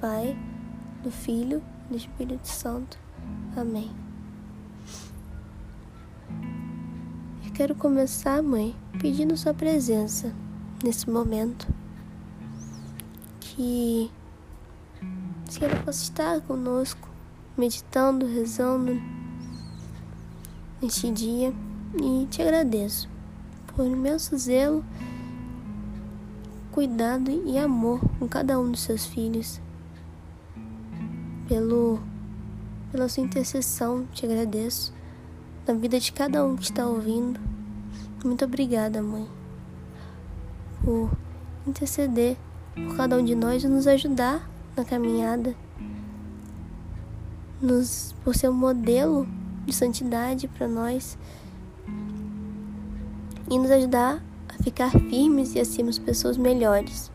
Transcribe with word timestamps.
Pai, 0.00 0.38
do 1.02 1.10
Filho 1.10 1.60
e 1.86 1.92
do 1.92 1.96
Espírito 1.96 2.46
Santo. 2.46 2.96
Amém. 3.56 3.90
Eu 7.44 7.52
quero 7.52 7.74
começar, 7.74 8.40
mãe, 8.40 8.76
pedindo 9.00 9.36
sua 9.36 9.52
presença 9.52 10.32
nesse 10.84 11.10
momento. 11.10 11.66
Que 13.40 14.08
Senhora 15.48 15.82
possa 15.82 16.04
estar 16.04 16.40
conosco, 16.42 17.08
meditando, 17.56 18.24
rezando 18.24 19.02
neste 20.80 21.10
dia. 21.10 21.52
E 22.00 22.26
te 22.26 22.40
agradeço 22.40 23.08
por 23.74 23.84
imenso 23.84 24.38
zelo 24.38 24.84
cuidado 26.70 27.32
e 27.44 27.58
amor 27.58 28.00
com 28.20 28.28
cada 28.28 28.60
um 28.60 28.70
dos 28.70 28.82
seus 28.82 29.04
filhos. 29.04 29.60
Pelo, 31.48 31.98
pela 32.92 33.08
sua 33.08 33.24
intercessão, 33.24 34.06
te 34.12 34.24
agradeço. 34.26 34.92
Na 35.66 35.74
vida 35.74 35.98
de 35.98 36.12
cada 36.12 36.44
um 36.44 36.56
que 36.56 36.64
está 36.64 36.86
ouvindo. 36.86 37.40
Muito 38.24 38.44
obrigada, 38.44 39.02
mãe, 39.02 39.26
por 40.84 41.10
interceder 41.66 42.36
por 42.74 42.96
cada 42.96 43.16
um 43.16 43.24
de 43.24 43.34
nós 43.34 43.64
e 43.64 43.68
nos 43.68 43.86
ajudar 43.86 44.48
na 44.76 44.84
caminhada, 44.84 45.54
nos, 47.60 48.14
por 48.22 48.34
ser 48.34 48.48
um 48.48 48.54
modelo 48.54 49.26
de 49.66 49.72
santidade 49.72 50.46
para 50.48 50.68
nós 50.68 51.18
e 53.50 53.58
nos 53.58 53.70
ajudar 53.70 54.22
ficar 54.62 54.90
firmes 54.90 55.54
e 55.54 55.60
a 55.60 55.64
sermos 55.64 55.98
pessoas 55.98 56.36
melhores. 56.36 57.10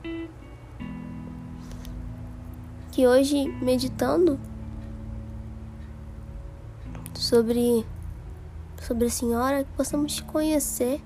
Que 2.94 3.08
hoje, 3.08 3.48
meditando 3.60 4.40
sobre, 7.16 7.84
sobre 8.80 9.08
a 9.08 9.10
Senhora, 9.10 9.66
possamos 9.76 10.14
te 10.14 10.24
conhecer 10.24 11.02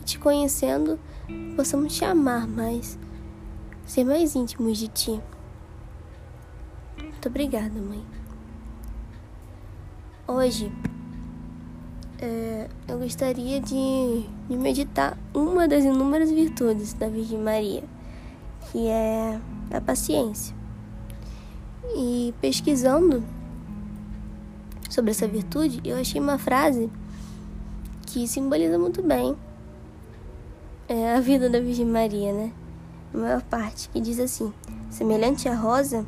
e 0.00 0.04
te 0.04 0.20
conhecendo, 0.20 1.00
possamos 1.56 1.96
te 1.96 2.04
amar 2.04 2.46
mais, 2.46 2.96
ser 3.84 4.04
mais 4.04 4.36
íntimos 4.36 4.78
de 4.78 4.86
ti. 4.86 5.20
Muito 6.96 7.28
obrigada, 7.28 7.74
mãe. 7.74 8.04
Hoje, 10.28 10.70
é, 12.20 12.68
eu 12.86 13.00
gostaria 13.00 13.60
de, 13.60 14.28
de 14.48 14.56
meditar 14.56 15.18
uma 15.34 15.66
das 15.66 15.82
inúmeras 15.82 16.30
virtudes 16.30 16.92
da 16.92 17.08
Virgem 17.08 17.40
Maria, 17.40 17.82
que 18.70 18.86
é 18.86 19.40
a 19.72 19.80
paciência. 19.80 20.55
E 21.94 22.34
pesquisando 22.40 23.22
sobre 24.90 25.10
essa 25.10 25.26
virtude, 25.26 25.80
eu 25.84 25.96
achei 25.96 26.20
uma 26.20 26.38
frase 26.38 26.90
que 28.06 28.26
simboliza 28.26 28.78
muito 28.78 29.02
bem 29.02 29.36
é, 30.88 31.14
a 31.14 31.20
vida 31.20 31.48
da 31.48 31.60
Virgem 31.60 31.86
Maria, 31.86 32.32
né? 32.32 32.52
A 33.14 33.18
maior 33.18 33.42
parte, 33.42 33.88
que 33.88 34.00
diz 34.00 34.18
assim: 34.18 34.52
semelhante 34.90 35.48
à 35.48 35.54
rosa, 35.54 36.04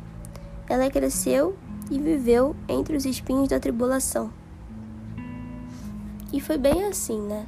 ela 0.67 0.89
cresceu 0.89 1.55
e 1.89 1.99
viveu 1.99 2.55
entre 2.67 2.95
os 2.95 3.05
espinhos 3.05 3.47
da 3.49 3.59
tribulação 3.59 4.31
e 6.31 6.39
foi 6.39 6.57
bem 6.57 6.85
assim, 6.85 7.19
né? 7.21 7.45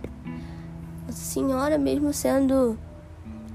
Nossa 1.06 1.20
Senhora, 1.20 1.78
mesmo 1.78 2.12
sendo 2.14 2.78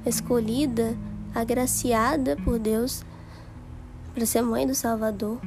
escolhida, 0.04 0.96
agraciada 1.34 2.36
por 2.36 2.58
Deus 2.58 3.04
para 4.16 4.24
ser 4.24 4.40
mãe 4.40 4.66
do 4.66 4.74
Salvador, 4.74 5.38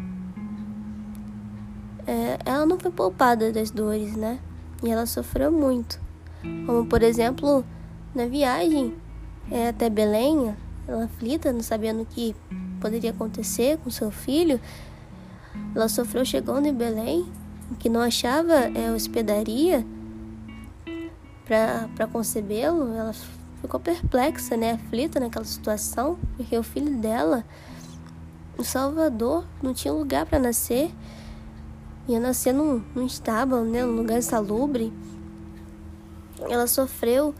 é, 2.05 2.37
ela 2.45 2.67
não 2.67 2.79
foi 2.79 2.91
poupada 2.91 3.51
das 3.51 3.71
dores, 3.71 4.15
né? 4.15 4.37
E 4.83 4.91
ela 4.91 5.07
sofreu 5.07 5.51
muito. 5.51 5.99
Como, 6.67 6.85
por 6.85 7.01
exemplo, 7.01 7.65
na 8.13 8.27
viagem 8.27 8.93
é, 9.49 9.69
até 9.69 9.89
Belém, 9.89 10.55
ela 10.87 11.05
aflita, 11.05 11.51
não 11.51 11.63
sabendo 11.63 12.03
o 12.03 12.05
que 12.05 12.35
poderia 12.79 13.09
acontecer 13.09 13.79
com 13.79 13.89
seu 13.89 14.11
filho, 14.11 14.61
ela 15.73 15.89
sofreu 15.89 16.23
chegando 16.23 16.67
em 16.67 16.73
Belém 16.73 17.27
que 17.79 17.89
não 17.89 18.01
achava 18.01 18.53
é, 18.53 18.91
hospedaria 18.91 19.83
para 21.95 22.05
concebê-lo, 22.07 22.93
ela 22.95 23.13
ficou 23.61 23.79
perplexa, 23.79 24.55
né, 24.55 24.73
aflita 24.73 25.19
naquela 25.19 25.45
situação, 25.45 26.19
porque 26.37 26.55
o 26.55 26.61
filho 26.61 26.95
dela, 26.97 27.43
o 28.59 28.63
Salvador, 28.63 29.45
não 29.63 29.73
tinha 29.73 29.93
lugar 29.93 30.25
para 30.25 30.37
nascer, 30.37 30.93
ia 32.09 32.19
nascer 32.19 32.53
num, 32.53 32.83
num 32.93 33.05
estábulo, 33.05 33.63
né, 33.63 33.85
num 33.85 33.95
lugar 33.95 34.21
salubre. 34.21 34.91
Ela 36.41 36.67
sofreu 36.67 37.33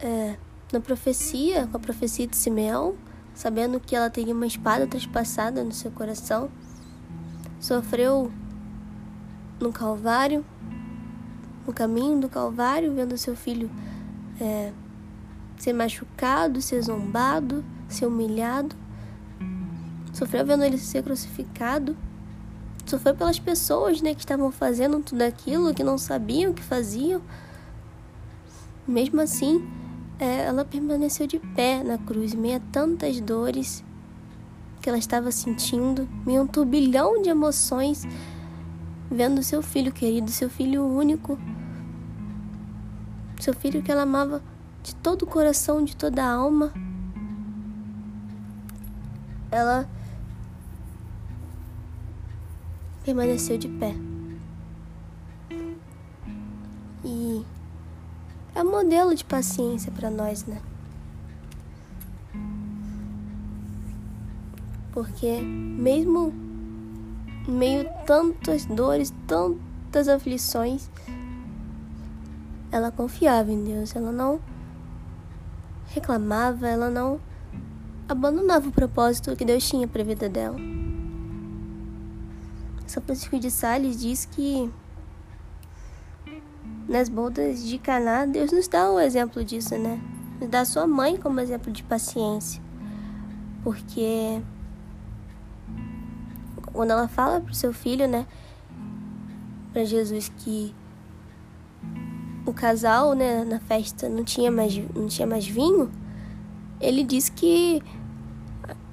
é, 0.00 0.36
na 0.72 0.80
profecia, 0.80 1.66
com 1.66 1.76
a 1.76 1.80
profecia 1.80 2.26
de 2.26 2.34
Simeão, 2.34 2.94
sabendo 3.34 3.78
que 3.78 3.94
ela 3.94 4.08
teria 4.08 4.34
uma 4.34 4.46
espada 4.46 4.86
traspassada 4.86 5.62
no 5.62 5.72
seu 5.72 5.90
coração. 5.90 6.50
Sofreu 7.60 8.32
no 9.60 9.70
Calvário, 9.70 10.42
no 11.66 11.74
caminho 11.74 12.18
do 12.18 12.28
Calvário, 12.28 12.94
vendo 12.94 13.18
seu 13.18 13.36
filho 13.36 13.70
é, 14.40 14.72
ser 15.58 15.74
machucado, 15.74 16.62
ser 16.62 16.80
zombado, 16.80 17.62
ser 17.86 18.06
humilhado. 18.06 18.81
Sofreu 20.22 20.46
vendo 20.46 20.62
ele 20.62 20.78
ser 20.78 21.02
crucificado. 21.02 21.96
Sofreu 22.86 23.12
pelas 23.12 23.40
pessoas 23.40 24.00
né, 24.00 24.14
que 24.14 24.20
estavam 24.20 24.52
fazendo 24.52 25.00
tudo 25.00 25.22
aquilo, 25.22 25.74
que 25.74 25.82
não 25.82 25.98
sabiam 25.98 26.52
o 26.52 26.54
que 26.54 26.62
faziam. 26.62 27.20
Mesmo 28.86 29.20
assim, 29.20 29.68
é, 30.20 30.44
ela 30.44 30.64
permaneceu 30.64 31.26
de 31.26 31.40
pé 31.40 31.82
na 31.82 31.98
cruz, 31.98 32.34
meio 32.34 32.58
a 32.58 32.60
tantas 32.70 33.20
dores 33.20 33.82
que 34.80 34.88
ela 34.88 34.96
estava 34.96 35.32
sentindo, 35.32 36.08
meio 36.24 36.42
um 36.42 36.46
turbilhão 36.46 37.20
de 37.20 37.28
emoções 37.28 38.06
vendo 39.10 39.42
seu 39.42 39.60
filho 39.60 39.90
querido, 39.90 40.30
seu 40.30 40.48
filho 40.48 40.86
único, 40.86 41.36
seu 43.40 43.54
filho 43.54 43.82
que 43.82 43.90
ela 43.90 44.02
amava 44.02 44.40
de 44.84 44.94
todo 44.94 45.22
o 45.22 45.26
coração, 45.26 45.82
de 45.82 45.96
toda 45.96 46.22
a 46.22 46.32
alma. 46.32 46.72
Ela 49.50 49.88
permaneceu 53.04 53.58
de 53.58 53.68
pé. 53.68 53.94
E 57.04 57.44
é 58.54 58.62
um 58.62 58.70
modelo 58.70 59.14
de 59.14 59.24
paciência 59.24 59.90
para 59.90 60.10
nós, 60.10 60.44
né? 60.44 60.60
Porque 64.92 65.40
mesmo 65.40 66.32
meio 67.48 67.88
tantas 68.06 68.66
dores, 68.66 69.12
tantas 69.26 70.06
aflições, 70.06 70.88
ela 72.70 72.90
confiava 72.90 73.50
em 73.50 73.64
Deus, 73.64 73.96
ela 73.96 74.12
não 74.12 74.40
reclamava, 75.88 76.68
ela 76.68 76.88
não 76.88 77.20
abandonava 78.08 78.68
o 78.68 78.72
propósito 78.72 79.34
que 79.36 79.44
Deus 79.44 79.66
tinha 79.68 79.88
para 79.88 80.02
a 80.02 80.04
vida 80.04 80.28
dela. 80.28 80.71
São 82.92 83.02
Francisco 83.02 83.38
de 83.38 83.50
Sales 83.50 83.98
diz 83.98 84.26
que 84.26 84.70
nas 86.86 87.08
bodas 87.08 87.64
de 87.64 87.78
Caná, 87.78 88.26
Deus 88.26 88.52
nos 88.52 88.68
dá 88.68 88.92
um 88.92 89.00
exemplo 89.00 89.42
disso, 89.42 89.78
né? 89.78 89.98
Nos 90.38 90.50
dá 90.50 90.60
a 90.60 90.64
sua 90.66 90.86
mãe 90.86 91.16
como 91.16 91.40
exemplo 91.40 91.72
de 91.72 91.82
paciência. 91.82 92.60
Porque 93.64 94.42
quando 96.70 96.90
ela 96.90 97.08
fala 97.08 97.40
pro 97.40 97.54
seu 97.54 97.72
filho, 97.72 98.06
né, 98.06 98.26
para 99.72 99.86
Jesus 99.86 100.28
que 100.28 100.74
o 102.44 102.52
casal, 102.52 103.14
né, 103.14 103.42
na 103.42 103.58
festa 103.58 104.06
não 104.06 104.22
tinha 104.22 104.50
mais 104.50 104.76
não 104.94 105.06
tinha 105.06 105.26
mais 105.26 105.46
vinho, 105.46 105.90
ele 106.78 107.04
diz 107.04 107.30
que 107.30 107.82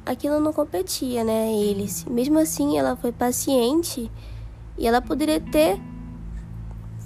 aquilo 0.05 0.39
não 0.39 0.53
competia, 0.53 1.23
né, 1.23 1.51
eles. 1.53 2.05
Mesmo 2.05 2.39
assim, 2.39 2.77
ela 2.77 2.95
foi 2.95 3.11
paciente 3.11 4.11
e 4.77 4.87
ela 4.87 5.01
poderia 5.01 5.39
ter 5.39 5.79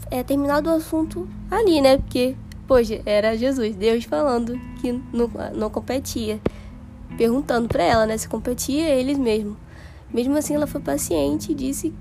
é, 0.10 0.24
terminado 0.24 0.70
o 0.70 0.74
assunto 0.74 1.28
ali, 1.50 1.82
né? 1.82 1.98
Porque, 1.98 2.36
poxa, 2.68 3.02
era 3.06 3.38
Jesus, 3.38 3.76
Deus 3.76 4.04
falando 4.04 4.60
que 4.80 4.92
não, 5.12 5.30
não 5.56 5.70
competia. 5.70 6.40
Perguntando 7.18 7.68
para 7.68 7.84
ela, 7.84 8.06
né, 8.06 8.18
se 8.18 8.28
competia 8.28 8.90
eles 8.90 9.18
mesmo. 9.18 9.58
Mesmo 10.14 10.38
assim, 10.38 10.54
ela 10.54 10.68
foi 10.68 10.82
paciente 10.82 11.52
e 11.52 11.56
disse 11.56 11.94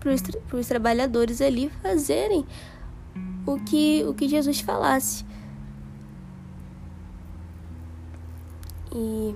para 0.00 0.58
os 0.58 0.66
trabalhadores 0.66 1.40
ali 1.40 1.70
fazerem 1.82 2.44
o 3.46 3.58
que, 3.58 4.04
o 4.04 4.14
que 4.14 4.28
Jesus 4.28 4.60
falasse. 4.60 5.24
E 8.92 9.34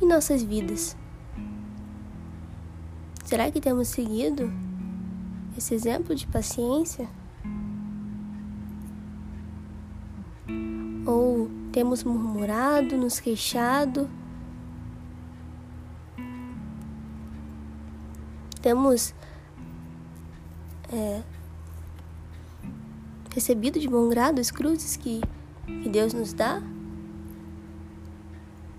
em 0.00 0.06
nossas 0.06 0.42
vidas, 0.42 0.96
será 3.24 3.50
que 3.50 3.60
temos 3.60 3.88
seguido 3.88 4.52
esse 5.56 5.74
exemplo 5.74 6.14
de 6.14 6.26
paciência? 6.26 7.08
Ou 11.06 11.50
temos 11.72 12.04
murmurado, 12.04 12.96
nos 12.96 13.20
queixado? 13.20 14.08
Temos 18.60 19.14
é, 20.92 21.22
recebido 23.32 23.78
de 23.78 23.88
bom 23.88 24.08
grado 24.08 24.40
as 24.40 24.50
cruzes 24.50 24.96
que, 24.96 25.20
que 25.82 25.88
Deus 25.88 26.12
nos 26.12 26.32
dá? 26.32 26.62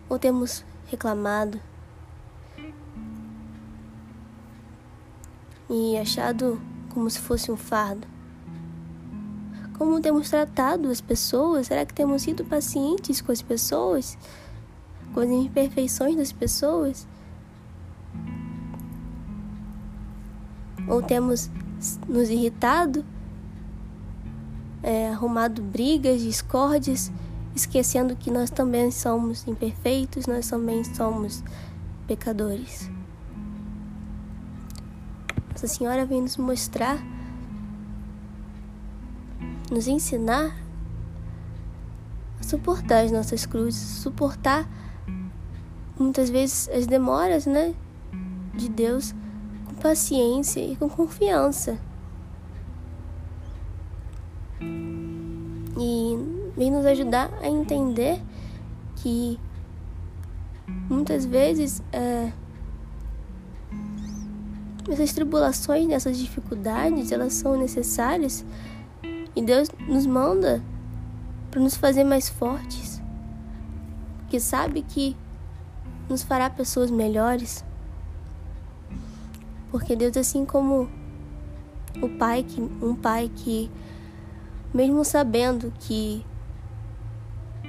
Ou 0.09 0.17
temos 0.19 0.65
reclamado 0.87 1.59
e 5.69 5.97
achado 5.97 6.61
como 6.89 7.09
se 7.09 7.19
fosse 7.19 7.51
um 7.51 7.57
fardo? 7.57 8.07
Como 9.77 10.01
temos 10.01 10.29
tratado 10.29 10.89
as 10.89 10.99
pessoas? 10.99 11.67
Será 11.67 11.85
que 11.85 11.93
temos 11.93 12.23
sido 12.23 12.43
pacientes 12.43 13.21
com 13.21 13.31
as 13.31 13.41
pessoas? 13.41 14.17
Com 15.13 15.19
as 15.19 15.29
imperfeições 15.29 16.15
das 16.15 16.31
pessoas? 16.31 17.07
Ou 20.87 21.03
temos 21.03 21.51
nos 22.07 22.29
irritado 22.29 23.05
é, 24.81 25.09
arrumado 25.09 25.61
brigas, 25.61 26.21
discórdias, 26.21 27.11
esquecendo 27.57 28.15
que 28.15 28.31
nós 28.31 28.49
também 28.49 28.91
somos 28.91 29.45
imperfeitos, 29.47 30.25
nós 30.27 30.47
também 30.47 30.83
somos 30.83 31.43
pecadores. 32.07 32.89
Nossa 35.51 35.67
Senhora 35.67 36.05
vem 36.05 36.21
nos 36.21 36.37
mostrar, 36.37 36.97
nos 39.71 39.87
ensinar 39.87 40.55
a 42.39 42.43
suportar 42.43 43.03
as 43.03 43.11
nossas 43.11 43.45
cruzes, 43.45 43.81
suportar 43.81 44.69
muitas 45.99 46.29
vezes 46.29 46.69
as 46.69 46.85
demoras, 46.85 47.45
né, 47.45 47.73
de 48.55 48.69
Deus 48.69 49.13
com 49.65 49.73
paciência 49.73 50.59
e 50.61 50.75
com 50.75 50.87
confiança. 50.87 51.79
e 55.79 56.36
vem 56.57 56.71
nos 56.71 56.85
ajudar 56.85 57.31
a 57.41 57.47
entender 57.47 58.19
que 58.95 59.39
muitas 60.89 61.23
vezes 61.23 61.83
é, 61.93 62.31
essas 64.89 65.13
tribulações, 65.13 65.89
essas 65.91 66.17
dificuldades, 66.17 67.11
elas 67.11 67.33
são 67.33 67.57
necessárias 67.57 68.43
e 69.35 69.41
Deus 69.41 69.69
nos 69.87 70.07
manda 70.07 70.63
para 71.51 71.61
nos 71.61 71.77
fazer 71.77 72.03
mais 72.03 72.27
fortes, 72.27 73.01
que 74.29 74.39
sabe 74.39 74.81
que 74.81 75.15
nos 76.09 76.23
fará 76.23 76.49
pessoas 76.49 76.89
melhores, 76.89 77.63
porque 79.69 79.95
Deus 79.95 80.17
assim 80.17 80.43
como 80.43 80.89
o 82.01 82.09
pai 82.17 82.43
que 82.43 82.61
um 82.61 82.95
pai 82.95 83.29
que 83.35 83.69
mesmo 84.73 85.03
sabendo 85.03 85.71
que 85.79 86.25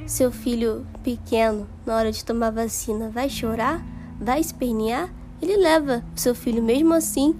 seu 0.08 0.32
filho 0.32 0.86
pequeno, 1.04 1.68
na 1.84 1.94
hora 1.94 2.10
de 2.10 2.24
tomar 2.24 2.50
vacina, 2.50 3.10
vai 3.10 3.28
chorar, 3.28 3.84
vai 4.18 4.40
espernear, 4.40 5.12
ele 5.40 5.56
leva 5.56 6.02
o 6.16 6.18
seu 6.18 6.34
filho, 6.34 6.62
mesmo 6.62 6.94
assim, 6.94 7.36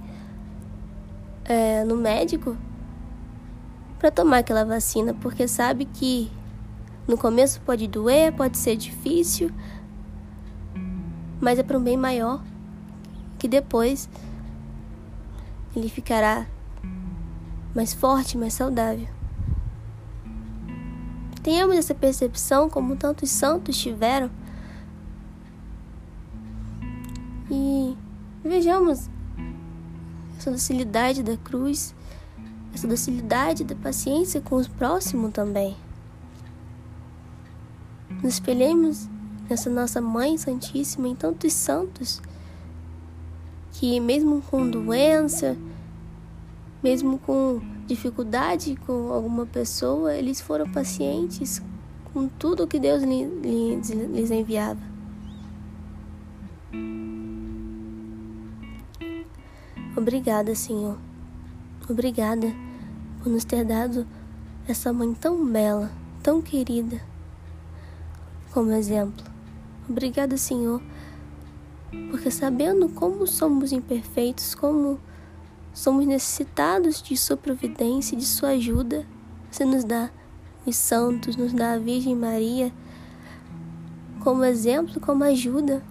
é, 1.45 1.83
no 1.85 1.97
médico 1.97 2.57
para 3.99 4.11
tomar 4.11 4.39
aquela 4.39 4.65
vacina, 4.65 5.15
porque 5.15 5.49
sabe 5.49 5.87
que 5.87 6.31
no 7.07 7.17
começo 7.17 7.61
pode 7.63 7.89
doer, 7.89 8.33
pode 8.33 8.59
ser 8.59 8.77
difícil, 8.77 9.51
mas 11.41 11.59
é 11.59 11.63
para 11.63 11.79
um 11.79 11.83
bem 11.83 11.97
maior, 11.97 12.43
que 13.39 13.49
depois 13.49 14.09
ele 15.75 15.89
ficará 15.89 16.47
mais 17.75 17.95
forte, 17.95 18.37
mais 18.37 18.53
saudável. 18.53 19.18
Tenhamos 21.49 21.79
essa 21.79 21.95
percepção 21.95 22.69
como 22.69 22.95
tantos 22.95 23.31
santos 23.31 23.75
tiveram. 23.79 24.31
E 27.51 27.97
vejamos 28.45 29.09
essa 30.37 30.51
docilidade 30.51 31.23
da 31.23 31.39
cruz, 31.39 31.95
essa 32.75 32.87
docilidade 32.87 33.65
da 33.65 33.75
paciência 33.75 34.43
com 34.43 34.61
o 34.61 34.71
próximo 34.73 35.31
também. 35.31 35.75
Nos 38.23 38.35
espelhemos 38.35 39.09
nessa 39.49 39.71
nossa 39.71 40.03
Mãe 40.03 40.37
Santíssima 40.37 41.09
em 41.09 41.15
tantos 41.15 41.55
santos 41.55 42.21
que, 43.73 43.99
mesmo 44.01 44.43
com 44.51 44.69
doença, 44.69 45.57
mesmo 46.83 47.19
com 47.19 47.61
dificuldade 47.87 48.77
com 48.87 49.13
alguma 49.13 49.47
pessoa, 49.47 50.15
eles 50.15 50.41
foram 50.41 50.71
pacientes 50.71 51.63
com 52.13 52.29
tudo 52.29 52.67
que 52.67 52.79
Deus 52.79 53.03
lhes, 53.03 54.31
enviava. 54.31 54.81
Obrigada, 59.97 60.55
Senhor. 60.55 60.97
Obrigada 61.89 62.55
por 63.23 63.31
nos 63.31 63.45
ter 63.45 63.65
dado 63.65 64.07
essa 64.67 64.93
mãe 64.93 65.13
tão 65.15 65.45
bela, 65.45 65.91
tão 66.23 66.41
querida, 66.41 67.01
como 68.53 68.71
exemplo. 68.73 69.25
Obrigada, 69.89 70.37
Senhor, 70.37 70.81
porque 72.11 72.31
sabendo 72.31 72.89
como 72.91 73.27
somos 73.27 73.73
imperfeitos, 73.73 74.55
como 74.55 75.01
somos 75.73 76.07
necessitados 76.07 77.03
de 77.03 77.17
Sua 77.17 77.37
providência 77.37 78.17
de 78.17 78.25
Sua 78.25 78.51
ajuda. 78.51 79.07
Você 79.51 79.65
nos 79.65 79.85
dá 79.85 80.11
os 80.67 80.77
santos, 80.77 81.37
nos 81.37 81.53
dá 81.53 81.73
a 81.73 81.79
Virgem 81.79 82.15
Maria 82.15 82.73
como 84.21 84.45
exemplo, 84.45 85.01
como 85.01 85.25
ajuda 85.25 85.83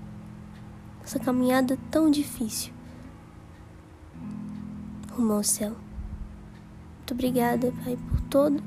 nessa 1.01 1.17
caminhada 1.19 1.77
tão 1.89 2.11
difícil 2.11 2.77
rumo 5.17 5.33
ao 5.33 5.43
céu. 5.43 5.71
Muito 6.97 7.13
obrigada, 7.13 7.73
Pai, 7.83 7.97
por 8.09 8.21
todo 8.21 8.63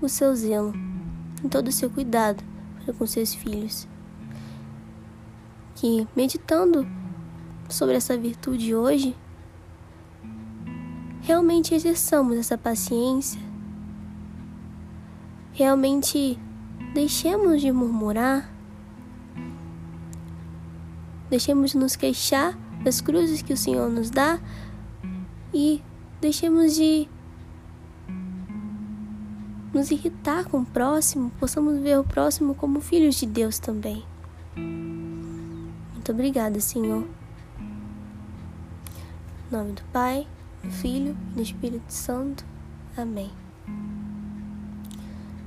o 0.00 0.08
seu 0.08 0.34
zelo 0.34 0.72
e 1.44 1.48
todo 1.48 1.68
o 1.68 1.72
seu 1.72 1.90
cuidado 1.90 2.42
para 2.82 2.94
com 2.94 3.06
seus 3.06 3.34
filhos. 3.34 3.86
Que 5.74 6.06
meditando 6.16 6.86
sobre 7.68 7.96
essa 7.96 8.16
virtude 8.16 8.74
hoje, 8.74 9.14
realmente 11.30 11.76
exerçamos 11.76 12.36
essa 12.36 12.58
paciência, 12.58 13.40
realmente 15.52 16.36
deixemos 16.92 17.60
de 17.60 17.70
murmurar, 17.70 18.52
deixemos 21.30 21.70
de 21.70 21.76
nos 21.78 21.94
queixar 21.94 22.58
das 22.82 23.00
cruzes 23.00 23.42
que 23.42 23.52
o 23.52 23.56
Senhor 23.56 23.88
nos 23.88 24.10
dá 24.10 24.40
e 25.54 25.80
deixemos 26.20 26.74
de 26.74 27.08
nos 29.72 29.92
irritar 29.92 30.46
com 30.46 30.62
o 30.62 30.66
próximo, 30.66 31.30
possamos 31.38 31.78
ver 31.78 31.96
o 31.96 32.02
próximo 32.02 32.56
como 32.56 32.80
filhos 32.80 33.14
de 33.14 33.26
Deus 33.26 33.60
também. 33.60 34.04
Muito 34.56 36.10
obrigada, 36.10 36.58
Senhor. 36.58 37.06
Em 39.48 39.56
nome 39.56 39.74
do 39.74 39.82
Pai 39.92 40.26
Filho 40.68 41.16
e 41.32 41.36
do 41.36 41.42
Espírito 41.42 41.92
Santo. 41.92 42.44
Amém. 42.96 43.30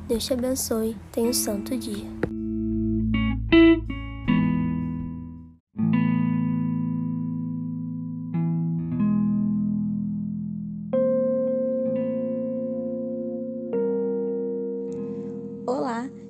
Deus 0.07 0.25
te 0.25 0.33
abençoe. 0.33 0.97
Tenha 1.11 1.29
um 1.29 1.33
santo 1.33 1.77
dia. 1.77 2.32